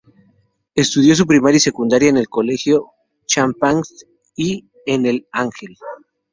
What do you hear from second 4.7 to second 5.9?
en El Ángel.